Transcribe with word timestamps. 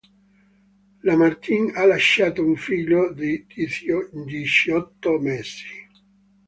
La 1.03 1.15
Martin 1.15 1.73
ha 1.75 1.85
lasciato 1.85 2.43
un 2.43 2.55
figlio 2.55 3.13
di 3.13 3.45
diciotto 4.25 5.19
mesi. 5.19 5.67